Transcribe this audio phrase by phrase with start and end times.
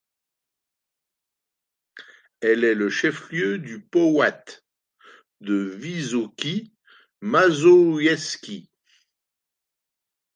[2.41, 4.43] Elle est le chef-lieu du powiat
[5.41, 6.73] de Wysokie
[7.21, 8.71] Mazowieckie.